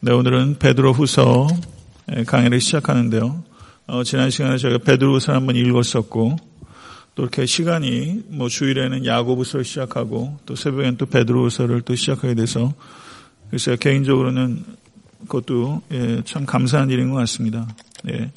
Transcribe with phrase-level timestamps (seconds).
[0.00, 1.48] 네, 오늘은 베드로 후서
[2.24, 3.42] 강의를 시작하는데요.
[3.88, 6.36] 어, 지난 시간에 저희가 베드로 후서 한번 읽었었고,
[7.16, 12.72] 또 이렇게 시간이 뭐 주일에는 야고부서 시작하고, 또 새벽엔 또 베드로 후서를 또 시작하게 돼서,
[13.50, 14.62] 그래서 개인적으로는
[15.22, 17.66] 그것도 예, 참 감사한 일인 것 같습니다.
[18.08, 18.30] 예.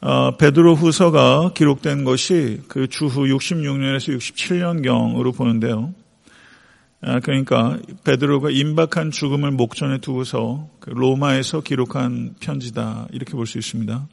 [0.00, 5.94] 어, 베드로 후서가 기록된 것이 그 주후 66년에서 67년경으로 보는데요.
[7.00, 14.08] 아, 그러니까 베드로가 임박한 죽음을 목전에 두고서 그 로마에서 기록한 편지다 이렇게 볼 수 있습니다.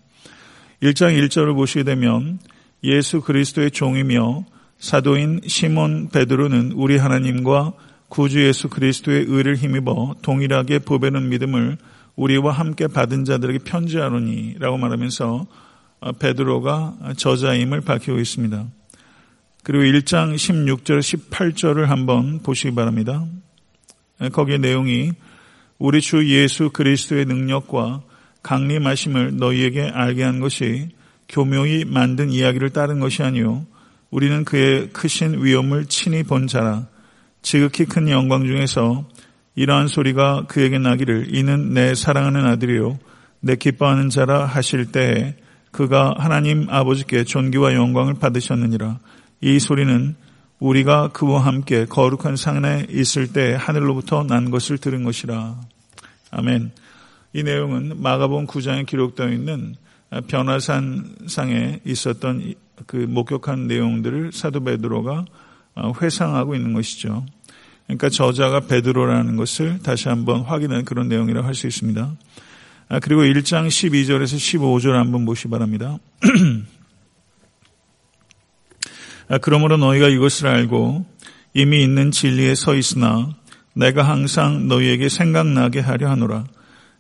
[0.84, 2.40] 1장 1절을 보시게 되면
[2.84, 4.45] 예수 그리스도의 종이며
[4.77, 7.73] 사도인 시몬 베드로는 우리 하나님과
[8.09, 11.77] 구주 예수 그리스도의 의를 힘입어 동일하게 보배는 믿음을
[12.15, 15.48] 우리와 함께 받은 자들에게 편지하노니라고 말하면서
[16.02, 18.67] 아, 베드로가 저자임을 밝히고 있습니다.
[19.66, 23.26] 그리고 1장 16절, 18절을 한번 보시기 바랍니다.
[24.32, 25.14] 거기에 내용이
[25.80, 28.04] 우리 주 예수 그리스도의 능력과
[28.44, 30.90] 강림하심을 너희에게 알게 한 것이
[31.27, 33.66] 교묘히 만든 이야기를 따른 것이 아니요.
[34.12, 36.85] 우리는 그의 크신 위엄을 친히 본 자라.
[37.41, 39.10] 지극히 큰 영광 중에서
[39.55, 43.00] 이러한 소리가 그에게 나기를 이는 내 사랑하는 아들이요.
[43.40, 45.34] 내 기뻐하는 자라 하실 때에
[45.72, 49.00] 그가 하나님 아버지께 존귀와 영광을 받으셨느니라
[49.46, 50.15] 이 소리는
[50.57, 55.62] 우리가 그와 함께 거룩한 산에 있을 때 하늘로부터 난 것을 들은 것이라.
[56.32, 56.71] 아멘.
[57.34, 59.76] 이 내용은 마가본 9장에 기록되어 있는
[60.27, 62.55] 변화산 상에 있었던
[62.88, 65.25] 그 목격한 내용들을 사도 베드로가
[66.01, 67.23] 회상하고 있는 것이죠.
[67.85, 72.16] 그러니까 저자가 베드로라는 것을 다시 한번 확인한 그런 내용이라고 할 수 있습니다.
[73.03, 76.00] 그리고 1장 12절에서 15절 한번 보시 기 바랍니다.
[79.28, 81.06] 아, 그러므로 너희가 이것을 알고
[81.53, 83.29] 이미 있는 진리에 서 있으나
[83.73, 86.45] 내가 항상 너희에게 생각나게 하려 하노라.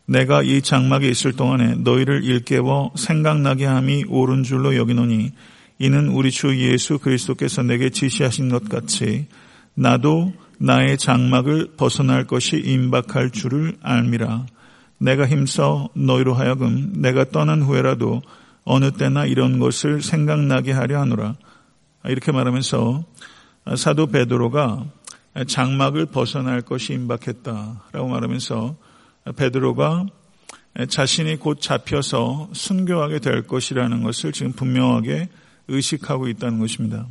[0.07, 5.31] 내가 이 장막에 있을 동안에 너희를 일깨워 생각나게 함이 옳은 줄로 여기노니
[5.79, 9.27] 이는 우리 주 예수 그리스도께서 내게 지시하신 것 같이
[9.73, 14.45] 나도 나의 장막을 벗어날 것이 임박할 줄을 알미라.
[14.97, 18.21] 내가 힘써 너희로 하여금 내가 떠난 후에라도
[18.63, 21.35] 어느 때나 이런 것을 생각나게 하려 하노라.
[22.07, 23.03] 이렇게 말하면서
[23.77, 24.85] 사도 베드로가
[25.47, 28.75] 장막을 벗어날 것이 임박했다라고 말하면서
[29.35, 30.05] 베드로가
[30.87, 35.29] 자신이 곧 잡혀서 순교하게 될 것이라는 것을 지금 분명하게
[35.67, 37.07] 의식하고 있다는 것입니다.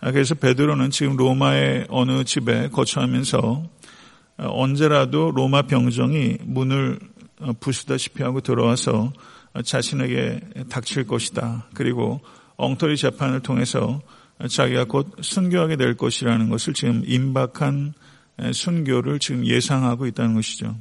[0.00, 3.64] 그래서 베드로는 지금 로마의 어느 집에 거처하면서
[4.38, 6.98] 언제라도 로마 병정이 문을
[7.60, 9.12] 부수다시피 하고 들어와서
[9.64, 11.66] 자신에게 닥칠 것이다.
[11.74, 12.20] 그리고
[12.60, 14.00] 엉터리 재판을 통해서
[14.48, 17.94] 자기가 곧 순교하게 될 것이라는 것을 지금 임박한
[18.52, 20.76] 순교를 지금 예상하고 있다는 것이죠.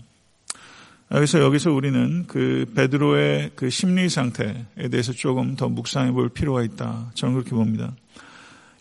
[1.10, 7.12] 그래서 여기서 우리는 그 베드로의 그 심리 상태에 대해서 조금 더 묵상해 볼 필요가 있다.
[7.16, 7.96] 저는 그렇게 봅니다.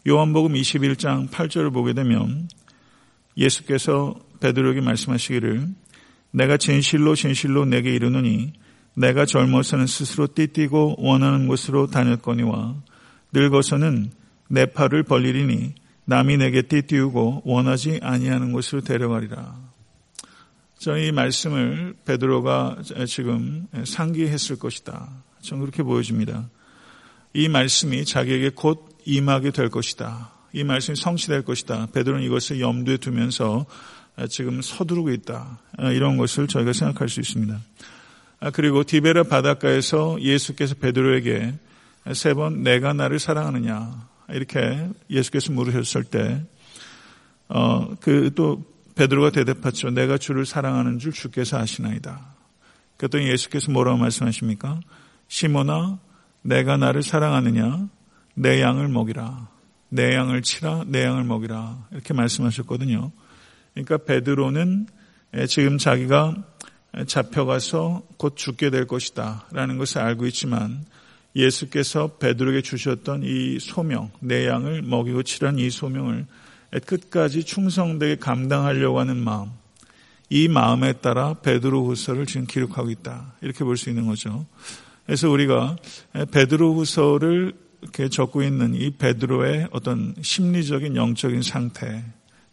[0.07, 2.49] 요한복음 21장 8절을 보게 되면
[3.37, 5.69] 예수께서 베드로에게 말씀하시기를
[6.33, 8.53] 내가 진실로 진실로 내게 이르노니
[8.99, 12.75] 내가 젊어서는 스스로 띠뛰고 원하는 곳으로 다녔거니와
[13.33, 14.11] 늙어서는
[14.49, 19.55] 내 팔을 벌리리니 남이 내게 띠띠우고 원하지 아니하는 곳으로 데려가리라.
[20.79, 25.09] 저이 말씀을 베드로가 지금 상기했을 것이다.
[25.43, 26.49] 저는 그렇게 보여집니다.
[27.35, 30.33] 이 말씀이 자기에게 곧 임하게 될 것이다.
[30.53, 31.89] 이 말씀이 성취될 것이다.
[31.93, 33.67] 베드로는 이것을 염두에 두면서
[34.29, 35.61] 지금 서두르고 있다.
[35.93, 37.61] 이런 것을 저희가 생각할 수 있습니다.
[38.53, 41.55] 그리고 디베라 바닷가에서 예수께서 베드로에게
[42.15, 46.43] 세 번 내가 나를 사랑하느냐 이렇게 예수께서 물으셨을 때,
[47.49, 49.91] 어, 그 또 베드로가 대답했죠.
[49.91, 52.35] 내가 주를 사랑하는 줄 주께서 아시나이다.
[52.97, 54.81] 그랬더니 예수께서 뭐라고 말씀하십니까?
[55.29, 55.99] 시모나,
[56.43, 57.89] 내가 나를 사랑하느냐?
[58.35, 59.49] 내 양을 먹이라.
[59.91, 61.87] 내 양을 치라, 내 양을 먹이라.
[61.93, 63.13] 이렇게 말씀하셨거든요.
[63.73, 64.89] 그러니까 베드로는
[65.49, 66.35] 지금 자기가
[67.07, 69.47] 잡혀가서 곧 죽게 될 것이다.
[69.53, 70.85] 라는 것을 알고 있지만
[71.37, 76.27] 예수께서 베드로에게 주셨던 이 소명, 내 양을 먹이고 치란 이 소명을
[76.87, 79.51] 끝까지 충성되게 감당하려고 하는 마음,
[80.31, 83.35] 이 마음에 따라 베드로 후서를 지금 기록하고 있다.
[83.41, 84.47] 이렇게 볼 수 있는 거죠.
[85.07, 85.77] 그래서 우리가
[86.33, 92.05] 베드로 후서를 이렇게 적고 있는 이 베드로의 어떤 심리적인 영적인 상태,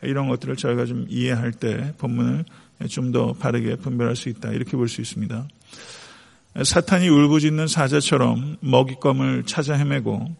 [0.03, 2.45] 이런 것들을 저희가 좀 이해할 때 본문을
[2.89, 4.51] 좀 더 바르게 분별할 수 있다.
[4.51, 5.47] 이렇게 볼 수 있습니다.
[6.63, 10.35] 사탄이 울부짖는 사자처럼 먹잇감을 찾아 헤매고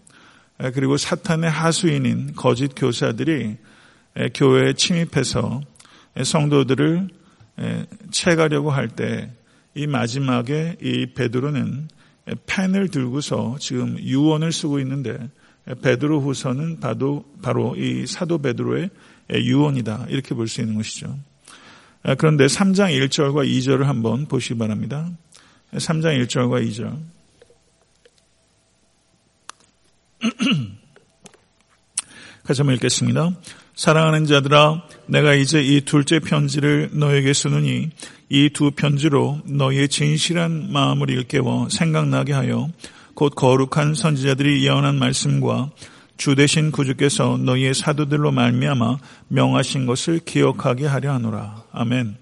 [0.74, 3.58] 그리고 사탄의 하수인인 거짓 교사들이
[4.34, 5.62] 교회에 침입해서
[6.24, 7.10] 성도들을
[8.12, 9.30] 채가려고 할 때
[9.78, 11.90] 이 마지막에 이 베드로는
[12.46, 15.18] 펜을 들고서 지금 유언을 쓰고 있는데
[15.82, 16.80] 베드로 후서는
[17.42, 18.90] 바로 이 사도 베드로의
[19.34, 20.06] 유언이다.
[20.08, 21.20] 이렇게 볼 수 있는 것이죠.
[22.14, 25.10] 그런데 3장 1절과 2절을 한번 보시기 바랍니다.
[25.74, 27.00] 3장 1절과 2절.
[32.44, 33.32] 같이 한번 읽겠습니다.
[33.76, 37.90] 사랑하는 자들아, 내가 이제 이 둘째 편지를 너에게 쓰느니
[38.30, 42.70] 이 두 편지로 너희의 진실한 마음을 일깨워 생각나게 하여
[43.14, 45.72] 곧 거룩한 선지자들이 예언한 말씀과
[46.18, 48.98] 주 대신 구주께서 너희의 사도들로 말미암아
[49.28, 51.64] 명하신 것을 기억하게 하려 하노라.
[51.72, 52.16] 아멘.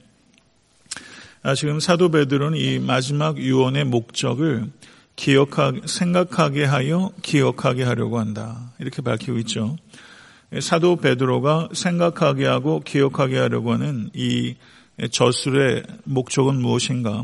[1.43, 4.71] 아, 지금 사도 베드로는 이 마지막 유언의 목적을
[5.15, 8.71] 기억하게 생각하게 하여 기억하게 하려고 한다.
[8.79, 9.77] 이렇게 밝히고 있죠.
[10.59, 14.55] 사도 베드로가 생각하게 하고 기억하게 하려고 하는 이
[15.11, 17.23] 저술의 목적은 무엇인가?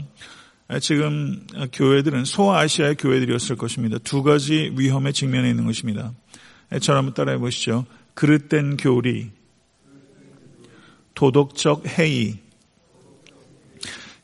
[0.81, 3.97] 지금 교회들은 소아시아의 교회들이었을 것입니다.
[4.03, 6.11] 두 가지 위험에 직면해 있는 것입니다.
[6.79, 7.85] 저를 한번 따라해 보시죠.
[8.13, 9.31] 그릇된 교리,
[11.15, 12.37] 도덕적 해이.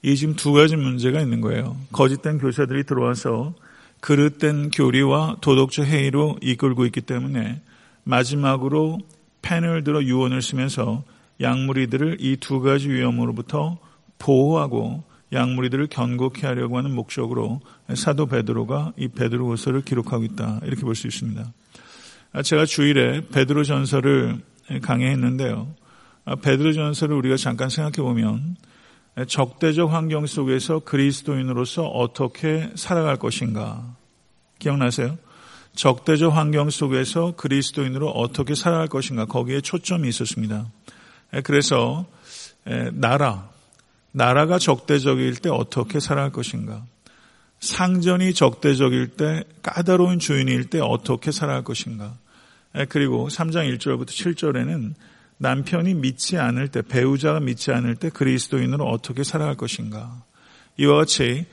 [0.04, 1.76] 이 지금 두 가지 문제가 있는 거예요.
[1.92, 3.56] 거짓된 교사들이 들어와서
[4.02, 7.62] 그릇된 교리와 도덕적 해이로 이끌고 있기 때문에
[8.04, 9.00] 마지막으로
[9.42, 11.04] 펜을 들어 유언을 쓰면서
[11.42, 13.80] 양무리들을 이 두 가지 위험으로부터
[14.20, 15.04] 보호하고
[15.34, 17.62] 양무리들을 견고케 하려고 하는 목적으로
[17.96, 21.52] 사도 베드로가 이 베드로후서를 기록하고 있다 이렇게 볼 수 있습니다.
[22.44, 24.42] 제가 주일에 베드로 전서를
[24.82, 25.74] 강의했는데요.
[26.42, 28.58] 베드로 전서를 우리가 잠깐 생각해 보면
[29.28, 33.96] 적대적 환경 속에서 그리스도인으로서 어떻게 살아갈 것인가
[34.60, 35.18] 기억나세요?
[35.76, 40.70] 적대적 환경 속에서 그리스도인으로 어떻게 살아갈 것인가 거기에 초점이 있었습니다.
[41.44, 42.06] 그래서
[42.94, 43.50] 나라,
[44.12, 46.86] 나라가 적대적일 때 어떻게 살아갈 것인가?
[47.60, 52.18] 상전이 적대적일 때 까다로운 주인일 때 어떻게 살아갈 것인가?
[52.90, 54.94] 그리고 3장 1절부터 7절에는
[55.38, 60.24] 남편이 믿지 않을 때, 배우자가 믿지 않을 때 그리스도인으로 어떻게 살아갈 것인가?
[60.78, 61.46] 이와 같이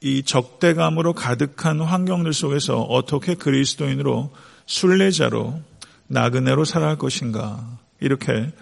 [0.00, 4.32] 이 적대감으로 가득한 환경들 속에서 어떻게 그리스도인으로
[4.66, 5.60] 순례자로
[6.06, 8.52] 나그네로 살아갈 것인가 이렇게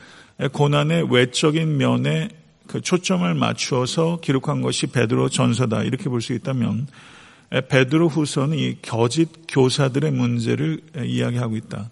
[0.52, 2.28] 고난의 외적인 면에
[2.66, 6.86] 그 초점을 맞추어서 기록한 것이 베드로 전서다 이렇게 볼 수 있다면
[7.50, 11.90] 베드로 후서는 이 거짓 교사들의 문제를 이야기하고 있다.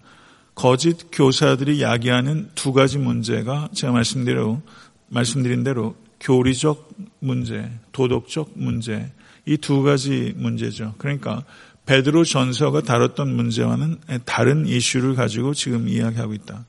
[0.55, 4.61] 거짓 교사들이 야기하는 두 가지 문제가 제가 말씀대로
[5.07, 6.89] 말씀드린 대로 교리적
[7.19, 9.11] 문제, 도덕적 문제,
[9.45, 10.95] 이 두 가지 문제죠.
[10.97, 11.43] 그러니까
[11.85, 16.65] 베드로 전서가 다뤘던 문제와는 다른 이슈를 가지고 지금 이야기하고 있다.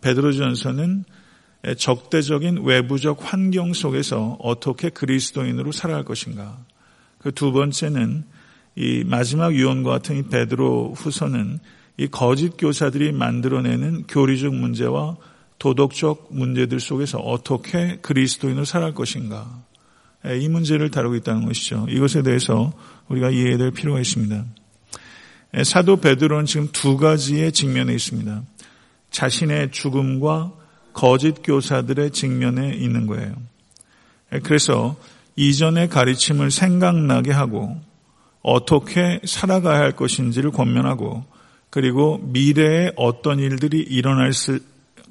[0.00, 1.04] 베드로 전서는
[1.76, 6.58] 적대적인 외부적 환경 속에서 어떻게 그리스도인으로 살아갈 것인가.
[7.24, 8.24] 그 두 번째는
[8.76, 11.58] 이 마지막 유언과 같은 이 베드로 후서는
[11.96, 15.16] 이 거짓 교사들이 만들어내는 교리적 문제와
[15.58, 19.64] 도덕적 문제들 속에서 어떻게 그리스도인으로 살아갈 것인가.
[20.26, 21.86] 예, 이 문제를 다루고 있다는 것이죠.
[21.88, 22.74] 이것에 대해서
[23.08, 24.44] 우리가 이해해야 될 필요가 있습니다.
[25.56, 28.42] 예, 사도 베드로는 지금 두 가지의 직면에 있습니다.
[29.10, 30.52] 자신의 죽음과
[30.92, 33.34] 거짓 교사들의 직면에 있는 거예요.
[34.34, 34.96] 예, 그래서
[35.36, 37.76] 이전의 가르침을 생각나게 하고
[38.42, 41.24] 어떻게 살아가야 할 것인지를 권면하고
[41.70, 44.32] 그리고 미래에 어떤 일들이 일어날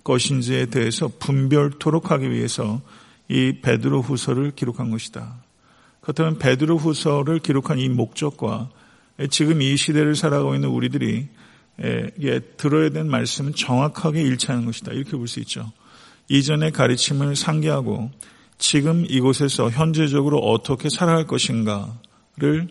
[0.04, 2.82] 것인지에 대해서 분별토록 하기 위해서
[3.28, 5.36] 이 베드로 후서를 기록한 것이다.
[6.02, 8.70] 그렇다면 베드로 후서를 기록한 이 목적과
[9.30, 11.28] 지금 이 시대를 살아가고 있는 우리들이
[12.58, 14.92] 들어야 되는 말씀은 정확하게 일치하는 것이다.
[14.92, 15.72] 이렇게 볼 수 있죠.
[16.30, 18.12] 이전의 가르침을 상기하고
[18.58, 22.68] 지금 이곳에서 현재적으로 어떻게 살아갈 것인가를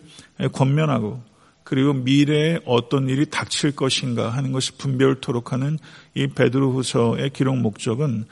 [0.53, 1.21] 권면하고
[1.63, 5.79] 그리고 미래에 어떤 일이 닥칠 것인가 하는 것이 분별토록 하는
[6.13, 8.25] 이 베드로 후서의 기록 목적은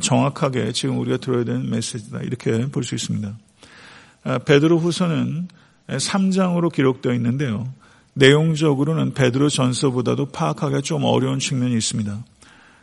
[0.00, 2.20] 정확하게 지금 우리가 들어야 되는 메시지다.
[2.20, 3.38] 이렇게 볼 수 있습니다.
[4.24, 5.48] 아, 베드로 후서는
[5.88, 7.72] 3장으로 기록되어 있는데요.
[8.14, 12.24] 내용적으로는 베드로 전서보다도 파악하기가 좀 어려운 측면이 있습니다.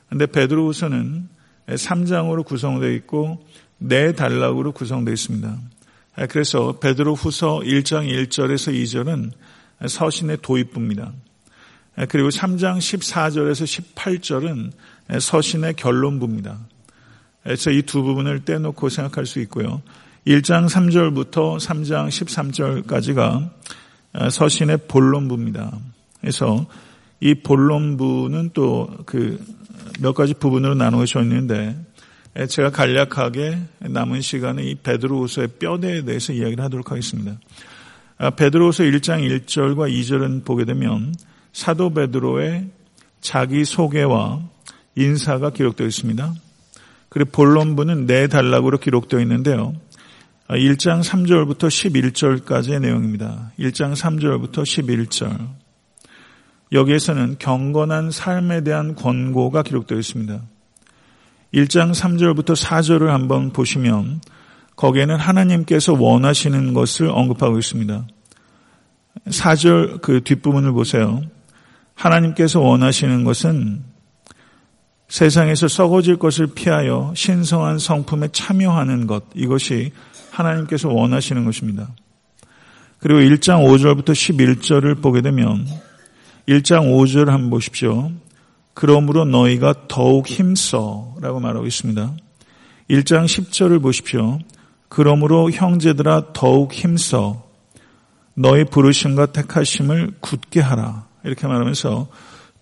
[0.07, 1.27] 그런데 베드로 후서는
[1.67, 3.45] 3장으로 구성되어 있고
[3.87, 5.57] 네 단락으로 구성되어 있습니다.
[6.15, 9.31] 아, 그래서 베드로 후서 1장 1절에서 2절은
[9.87, 11.11] 서신의 도입부입니다.
[11.97, 14.71] 아, 그리고 3장 14절에서 18절은
[15.19, 16.57] 서신의 결론부입니다.
[17.43, 19.81] 그래서 이 두 부분을 떼놓고 생각할 수 있고요.
[20.25, 23.49] 1장 3절부터 3장 13절까지가
[24.13, 25.77] 어, 서신의 본론부입니다.
[26.21, 26.65] 그래서
[27.19, 29.37] 이 본론부는 또 그
[29.99, 31.75] 몇 가지 부분으로 나누어져 있는데
[32.49, 37.39] 제가 간략하게 남은 시간에 이 베드로후서의 뼈대에 대해서 이야기를 하도록 하겠습니다.
[38.17, 41.15] 아, 베드로후서 1장 1절과 2절은 보게 되면
[41.53, 42.67] 사도 베드로의
[43.21, 44.41] 자기 소개와
[44.95, 46.33] 인사가 기록되어 있습니다.
[47.07, 49.73] 그리고 본론부는 네 단락으로 기록되어 있는데요.
[50.49, 53.53] 1장 아, 3절부터 11절까지의 내용입니다.
[53.57, 55.47] 1장 3절부터 11절.
[56.73, 60.41] 여기에서는 경건한 삶에 대한 권고가 기록되어 있습니다.
[61.53, 64.21] 1장 3절부터 4절을 한번 보시면
[64.75, 68.05] 거기에는 하나님께서 원하시는 것을 언급하고 있습니다.
[69.27, 71.21] 4절 그 뒷부분을 보세요.
[71.93, 73.83] 하나님께서 원하시는 것은
[75.07, 79.91] 세상에서 썩어질 것을 피하여 신성한 성품에 참여하는 것, 이것이
[80.31, 81.89] 하나님께서 원하시는 것입니다.
[82.99, 85.65] 그리고 1장 5절부터 11절을 보게 되면
[86.47, 88.11] 1장 5절 한번 보십시오.
[88.75, 92.13] 그러므로 너희가 더욱 힘써 라고 말하고 있습니다.
[92.89, 94.37] 1장 10절을 보십시오.
[94.89, 97.43] 그러므로 형제들아 더욱 힘써
[98.35, 101.07] 너희 부르심과 택하심을 굳게 하라.
[101.23, 102.07] 이렇게 말하면서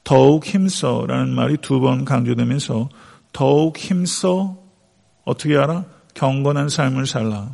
[0.04, 2.90] 더욱 힘써라는 말이 두 번 강조되면서
[3.34, 4.58] 더욱 힘써
[5.26, 5.86] 어떻게 하라?
[6.14, 7.52] 경건한 삶을 살라.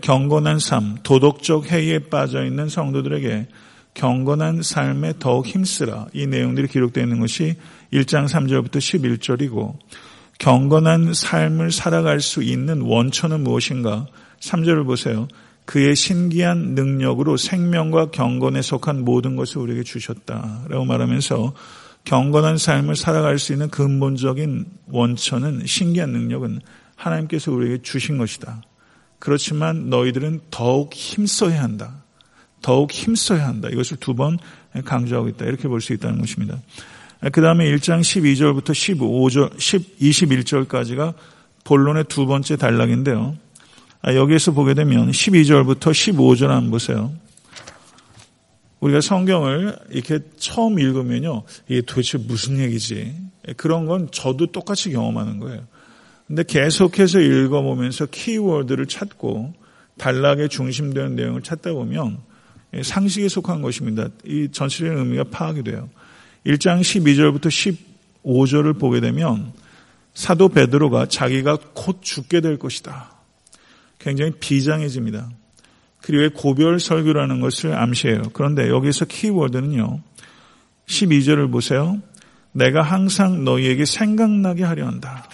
[0.00, 3.48] 경건한 삶, 도덕적 해이에 빠져 있는 성도들에게
[3.98, 6.06] 경건한 삶에 더욱 힘쓰라.
[6.12, 7.56] 이 내용들이 기록되어 있는 것이
[7.92, 9.76] 1장 3절부터 11절이고
[10.38, 14.06] 경건한 삶을 살아갈 수 있는 원천은 무엇인가?
[14.38, 15.26] 3절을 보세요.
[15.64, 21.54] 그의 신기한 능력으로 생명과 경건에 속한 모든 것을 우리에게 주셨다 라고 말하면서
[22.04, 26.60] 경건한 삶을 살아갈 수 있는 근본적인 원천은 신기한 능력은
[26.94, 28.62] 하나님께서 우리에게 주신 것이다.
[29.18, 32.04] 그렇지만 너희들은 더욱 힘써야 한다.
[32.62, 33.68] 더욱 힘써야 한다.
[33.70, 34.38] 이것을 두 번
[34.84, 35.44] 강조하고 있다.
[35.46, 36.58] 이렇게 볼 수 있다는 것입니다.
[37.32, 41.14] 그 다음에 1장 12절부터 15절, 10, 21절까지가
[41.64, 43.36] 본론의 두 번째 단락인데요.
[44.02, 47.12] 아, 여기에서 보게 되면 12절부터 15절 한번 보세요.
[48.80, 51.42] 우리가 성경을 이렇게 처음 읽으면요.
[51.68, 53.16] 이게 도대체 무슨 얘기지?
[53.56, 55.66] 그런 건 저도 똑같이 경험하는 거예요.
[56.28, 59.54] 근데 계속해서 읽어보면서 키워드를 찾고
[59.96, 62.18] 단락에 중심되는 내용을 찾다 보면
[62.82, 64.08] 상식에 속한 것입니다.
[64.24, 65.88] 이 전체적인 의미가 파악이 돼요.
[66.46, 67.76] 1장 12절부터
[68.24, 69.52] 15절을 보게 되면
[70.14, 73.12] 사도 베드로가 자기가 곧 죽게 될 것이다.
[73.98, 75.30] 굉장히 비장해집니다.
[76.00, 78.22] 그리고 고별 설교라는 것을 암시해요.
[78.32, 80.00] 그런데 여기서 키워드는요.
[80.86, 82.00] 12절을 보세요.
[82.52, 85.28] 내가 항상 너희에게 생각나게 하려 한다.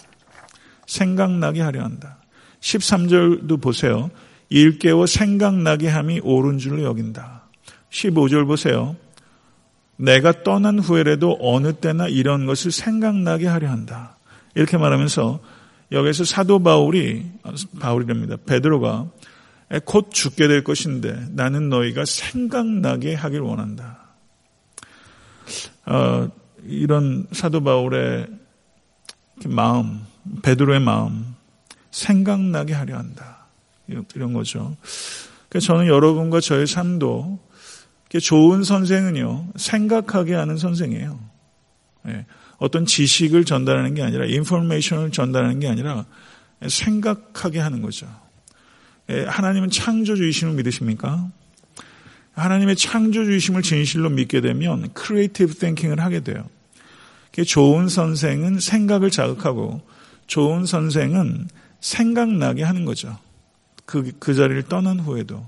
[0.87, 2.19] 생각나게 하려 한다.
[2.61, 4.11] 13절도 보세요.
[4.55, 7.43] 일깨워 생각나게 함이 옳은 줄로 여긴다.
[7.91, 8.95] 15절 보세요.
[9.97, 14.17] 내가 떠난 후에라도 어느 때나 이런 것을 생각나게 하려 한다.
[14.55, 15.41] 이렇게 말하면서
[15.91, 17.27] 여기서 사도 바울이
[17.81, 18.37] 바울이랍니다.
[18.47, 19.09] 베드로가
[19.87, 24.05] 곧 죽게 될 것인데 나는 너희가 생각나게 하길 원한다.
[25.85, 26.29] 어,
[26.65, 28.29] 이런 사도 바울의
[29.47, 30.07] 마음,
[30.43, 31.35] 베드로의 마음,
[31.91, 33.34] 생각나게 하려 한다.
[33.89, 34.77] 이런 거죠.
[35.49, 37.39] 그러니까 저는 여러분과 저의 삶도
[38.21, 41.19] 좋은 선생은요, 생각하게 하는 선생이에요.
[42.07, 42.27] 예,
[42.59, 46.05] 어떤 지식을 전달하는 게 아니라, 인포메이션을 전달하는 게 아니라,
[46.67, 48.07] 생각하게 하는 거죠.
[49.11, 51.29] 예, 하나님은 창조주의심을 믿으십니까?
[52.35, 56.49] 하나님의 창조주의심을 진실로 믿게 되면 creative thinking을 하게 돼요.
[57.45, 59.83] 좋은 선생은 생각을 자극하고
[60.29, 61.49] 좋은 선생은
[61.81, 63.19] 생각나게 하는 거죠.
[63.85, 65.47] 그, 그 자리를 떠난 후에도.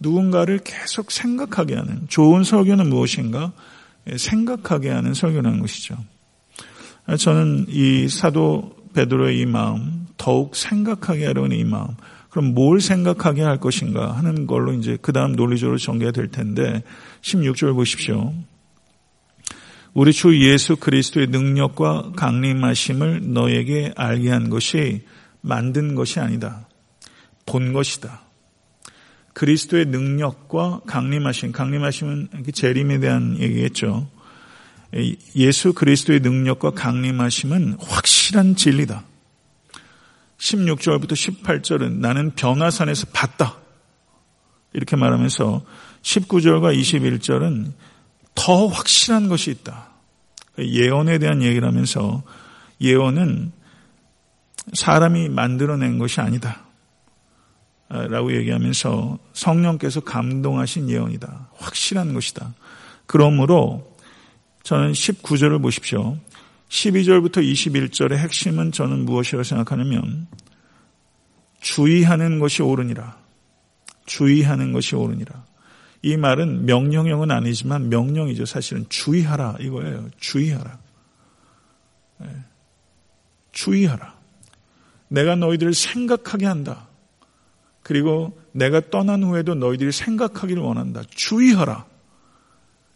[0.00, 3.52] 누군가를 계속 생각하게 하는 좋은 설교는 무엇인가
[4.10, 5.96] 예, 생각하게 하는 설교라는 것이죠.
[7.18, 11.88] 저는 이 사도 베드로의 이 마음 더욱 생각하게 하려는 이 마음
[12.30, 16.82] 그럼 뭘 생각하게 할 것인가 하는 걸로 이제 그 다음 논리적으로 전개가 될 텐데
[17.22, 18.32] 16절 보십시오.
[19.92, 25.04] 우리 주 예수 그리스도의 능력과 강림하심을 너에게 알게 한 것이
[25.40, 26.66] 만든 것이 아니다.
[27.46, 28.22] 본 것이다.
[29.32, 34.08] 그리스도의 능력과 강림하심, 강림하심은 재림에 대한 얘기겠죠.
[35.34, 39.04] 예수 그리스도의 능력과 강림하심은 확실한 진리다.
[40.38, 43.56] 16절부터 18절은 나는 변화산에서 봤다.
[44.72, 45.64] 이렇게 말하면서
[46.02, 47.72] 19절과 21절은
[48.34, 49.90] 더 확실한 것이 있다.
[50.58, 52.22] 예언에 대한 얘기를 하면서
[52.80, 53.52] 예언은
[54.72, 56.64] 사람이 만들어낸 것이 아니다.
[57.88, 61.48] 라고 얘기하면서 성령께서 감동하신 예언이다.
[61.56, 62.54] 확실한 것이다.
[63.06, 63.94] 그러므로
[64.62, 66.16] 저는 19절을 보십시오.
[66.68, 70.26] 12절부터 21절의 핵심은 저는 무엇이라고 생각하냐면
[71.60, 73.16] 주의하는 것이 옳으니라.
[74.06, 75.44] 주의하는 것이 옳으니라.
[76.02, 78.44] 이 말은 명령형은 아니지만 명령이죠.
[78.44, 80.10] 사실은 주의하라 이거예요.
[80.18, 80.78] 주의하라.
[82.18, 82.28] 네.
[83.52, 84.14] 주의하라.
[85.08, 86.88] 내가 너희들을 생각하게 한다.
[87.84, 91.02] 그리고 내가 떠난 후에도 너희들이 생각하기를 원한다.
[91.10, 91.84] 주의하라.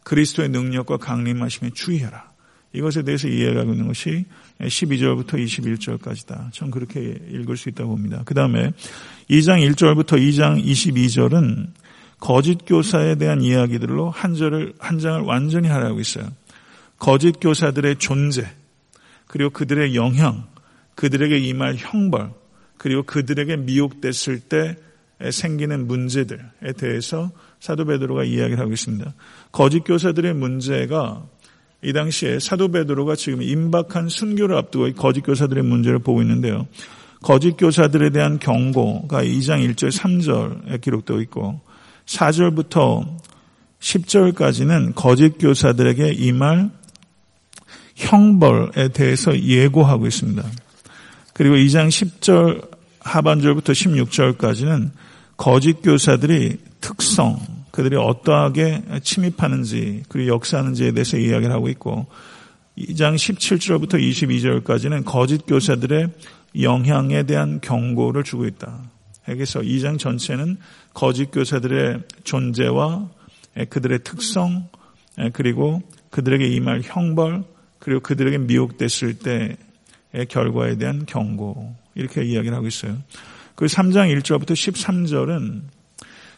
[0.02, 2.32] 그리스도의 능력과 강림하심에 주의하라.
[2.72, 4.24] 이것에 대해서 이해하고 있는 것이
[4.60, 6.52] 12절부터 21절까지다.
[6.52, 8.22] 전 그렇게 읽을 수 있다고 봅니다.
[8.24, 8.72] 그 다음에
[9.30, 11.68] 2장 1절부터 2장 22절은
[12.18, 16.26] 거짓 교사에 대한 이야기들로 한 절을, 한 장을 완전히 하라고 있어요.
[16.98, 18.46] 거짓 교사들의 존재,
[19.26, 20.46] 그리고 그들의 영향,
[20.94, 22.30] 그들에게 임할 형벌,
[22.78, 24.76] 그리고 그들에게 미혹됐을 때
[25.30, 29.12] 생기는 문제들에 대해서 사도 베드로가 이야기를 하고 있습니다.
[29.50, 31.26] 거짓 교사들의 문제가
[31.82, 36.66] 이 당시에 사도 베드로가 지금 임박한 순교를 앞두고 거짓 교사들의 문제를 보고 있는데요.
[37.20, 41.60] 거짓 교사들에 대한 경고가 2장 1절 3절에 기록되어 있고
[42.06, 43.18] 4절부터
[43.80, 46.70] 10절까지는 거짓 교사들에게 임할
[47.96, 50.44] 형벌에 대해서 예고하고 있습니다.
[51.38, 52.68] 그리고 2장 10절
[52.98, 54.90] 하반절부터 16절까지는
[55.36, 57.38] 거짓 교사들이 특성,
[57.70, 62.06] 그들이 어떠하게 침입하는지, 그리고 역사하는지에 대해서 이야기를 하고 있고,
[62.76, 66.08] 2장 17절부터 22절까지는 거짓 교사들의
[66.60, 68.90] 영향에 대한 경고를 주고 있다.
[69.24, 70.56] 그래서 2장 전체는
[70.92, 73.10] 거짓 교사들의 존재와
[73.68, 74.68] 그들의 특성,
[75.34, 77.44] 그리고 그들에게 임할 형벌,
[77.78, 79.56] 그리고 그들에게 미혹됐을 때의
[80.28, 82.96] 결과에 대한 경고, 이렇게 이야기를 하고 있어요.
[83.54, 85.62] 그 3장 1절부터 13절은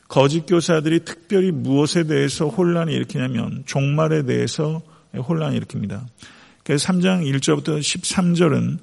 [0.09, 4.83] 거짓 교사들이 특별히 무엇에 대해서 혼란이 일으키냐면 종말에 대해서
[5.15, 6.05] 혼란이 일으킵니다.
[6.65, 8.79] 그래서 3장 1절부터 13절은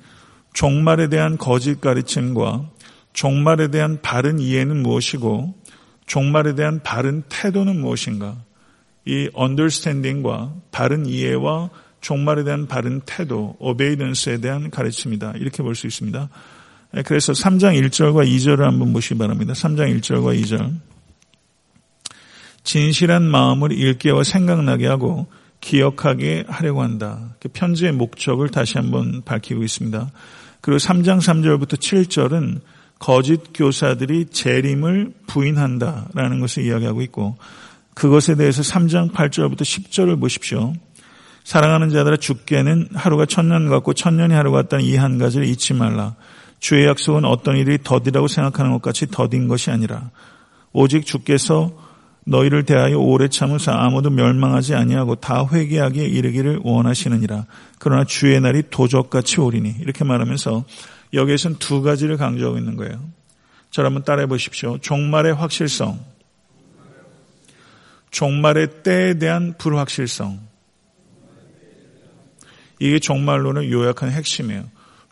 [0.53, 2.69] 종말에 대한 거짓 가르침과
[3.13, 5.53] 종말에 대한 바른 이해는 무엇이고
[6.05, 8.37] 종말에 대한 바른 태도는 무엇인가?
[9.05, 11.69] 이 understanding과 바른 이해와
[12.01, 15.33] 종말에 대한 바른 태도, obedience에 대한 가르침이다.
[15.37, 16.29] 이렇게 볼 수 있습니다.
[17.05, 19.53] 그래서 3장 1절과 2절을 한번 보시기 바랍니다.
[19.53, 20.73] 3장 1절과 2절.
[22.63, 25.27] 진실한 마음을 일깨워 생각나게 하고
[25.61, 27.35] 기억하게 하려고 한다.
[27.53, 30.11] 편지의 목적을 다시 한번 밝히고 있습니다.
[30.61, 32.61] 그리고 3장 3절부터 7절은
[32.99, 37.37] 거짓 교사들이 재림을 부인한다라는 것을 이야기하고 있고
[37.93, 40.73] 그것에 대해서 3장 8절부터 10절을 보십시오.
[41.47, 46.13] 사랑하는 자들아 죽게는 하루가 천년 같고 천년이 하루 같다는 이 한 가지를 잊지 말라.
[46.59, 50.11] 주의 약속은 어떤 일이 더디라고 생각하는 것 같이 더딘 것이 아니라
[50.73, 51.71] 오직 주께서
[52.25, 57.45] 너희를 대하여 오래 참으사 아무도 멸망하지 아니하고 다 회개하기에 이르기를 원하시느니라.
[57.79, 60.65] 그러나 주의 날이 도적같이 오리니 이렇게 말하면서
[61.13, 62.99] 여기에서는 두 가지를 강조하고 있는 거예요.
[63.71, 64.79] 저를 한번 따라해 보십시오.
[64.79, 65.97] 종말의 확실성,
[68.11, 70.46] 종말의 때에 대한 불확실성.
[72.79, 74.63] 이게 종말론의 요약한 핵심이에요.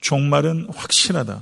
[0.01, 1.41] 종말은 확실하다.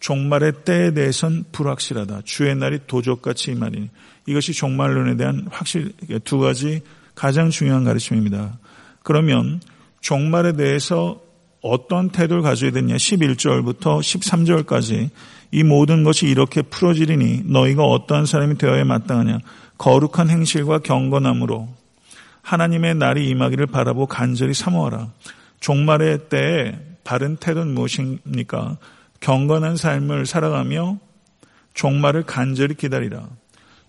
[0.00, 2.22] 종말의 때에 대해선 불확실하다.
[2.24, 3.88] 주의 날이 도적같이 이 말이니.
[4.26, 5.92] 이것이 종말론에 대한 확실
[6.24, 6.82] 두 가지
[7.14, 8.58] 가장 중요한 가르침입니다.
[9.02, 9.60] 그러면
[10.00, 11.20] 종말에 대해서
[11.60, 15.10] 어떤 태도를 가져야 되냐 11절부터 13절까지
[15.52, 19.38] 이 모든 것이 이렇게 풀어지리니 너희가 어떠한 사람이 되어야 마땅하냐
[19.78, 21.68] 거룩한 행실과 경건함으로
[22.42, 25.08] 하나님의 날이 임하기를 바라고 간절히 사모하라.
[25.62, 28.78] 종말의 때에 바른 태도는 무엇입니까?
[29.20, 30.98] 경건한 삶을 살아가며
[31.74, 33.28] 종말을 간절히 기다리라.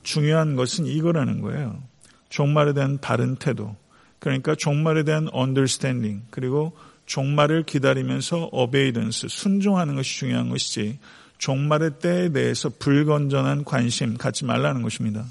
[0.04, 1.82] 중요한 것은 이거라는 거예요.
[2.30, 3.76] 종말에 대한 바른 태도.
[4.20, 11.00] 그러니까 종말에 대한 understanding 그리고 종말을 기다리면서 obedience 순종하는 것이 중요한 것이지
[11.40, 15.26] 종말의 때에 대해서 불건전한 관심 갖지 말라는 것입니다.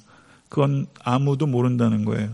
[0.48, 2.30] 그건 아무도 모른다는 거예요.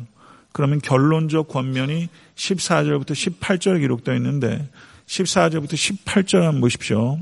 [0.59, 4.69] 그러면 결론적 권면이 14절부터 18절에 기록되어 있는데
[5.07, 7.17] 14절부터 18절 한번 보십시오.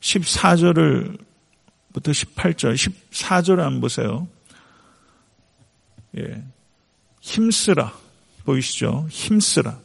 [0.00, 1.18] 14절을
[1.92, 2.74] 부터 18절,
[3.10, 4.26] 14절 한번 보세요.
[6.16, 6.42] 예.
[7.20, 7.92] 힘쓰라.
[8.46, 9.08] 보이시죠?
[9.10, 9.78] 힘쓰라.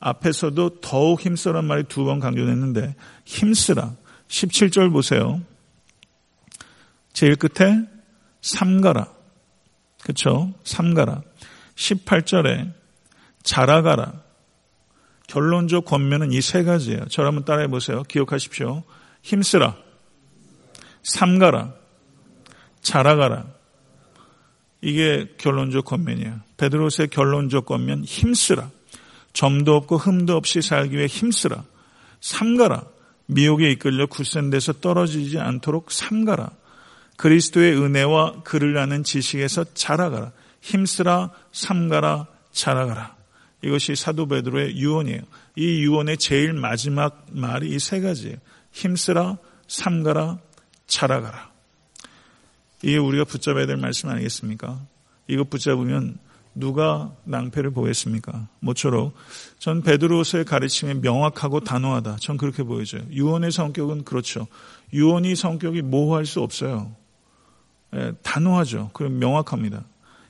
[0.00, 3.94] 앞에서도 더욱 힘쓰란 말이 두 번 강조됐는데 힘쓰라.
[4.26, 5.40] 17절 보세요.
[7.12, 7.78] 제일 끝에
[8.42, 9.06] 삼가라.
[10.02, 10.52] 그렇죠?
[10.64, 11.22] 삼가라.
[11.78, 12.72] 18절에
[13.42, 14.12] 자라가라.
[15.28, 17.06] 결론적 권면은 이 세 가지예요.
[17.06, 18.02] 저를 한번 따라해 보세요.
[18.02, 18.82] 기억하십시오.
[19.22, 19.76] 힘쓰라.
[21.02, 21.74] 삼가라.
[22.82, 23.46] 자라가라.
[24.80, 26.40] 이게 결론적 권면이에요.
[26.56, 28.70] 베드로스의 결론적 권면 힘쓰라.
[29.32, 31.64] 점도 없고 흠도 없이 살기 위해 힘쓰라.
[32.20, 32.84] 삼가라.
[33.26, 36.50] 미혹에 이끌려 굳센 데서 떨어지지 않도록 삼가라.
[37.16, 40.32] 그리스도의 은혜와 그를 아는 지식에서 자라가라.
[40.60, 43.16] 힘쓰라, 삼가라, 자라가라.
[43.62, 45.20] 이것이 사도 베드로의 유언이에요.
[45.56, 48.36] 이 유언의 제일 마지막 말이 이 세 가지예요.
[48.72, 50.38] 힘쓰라, 삼가라,
[50.86, 51.50] 자라가라.
[52.82, 54.80] 이게 우리가 붙잡아야 될 말씀 아니겠습니까?
[55.26, 56.18] 이거 붙잡으면
[56.54, 58.48] 누가 낭패를 보겠습니까?
[58.60, 59.14] 모쪼록
[59.58, 62.16] 전 베드로서의 가르침이 명확하고 단호하다.
[62.16, 63.02] 전 그렇게 보여져요.
[63.10, 64.46] 유언의 성격은 그렇죠.
[64.92, 66.94] 유언이 성격이 모호할 수 없어요.
[67.94, 68.90] 예, 단호하죠.
[68.92, 69.84] 그럼 명확합니다.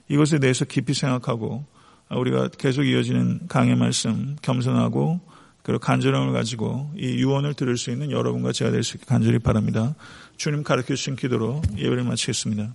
[0.09, 1.65] 이것에 대해서 깊이 생각하고
[2.11, 5.21] 우리가 계속 이어지는 강의 말씀 겸손하고
[5.63, 9.95] 그리고 간절함을 가지고 이 유언을 들을 수 있는 여러분과 제가 될 수 있게 간절히 바랍니다.
[10.39, 12.73] 주님 가르쳐 주신 기도로 예배를 마치겠습니다.